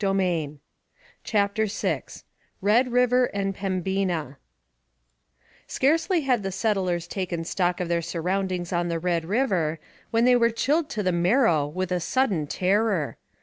[1.23, 2.01] CHAPTER VI
[2.59, 4.37] RED RIVER AND PEMBINA
[5.67, 9.77] Scarcely had the settlers taken stock of their surroundings on the Red River
[10.09, 13.17] when they were chilled to the marrow with a sudden terror.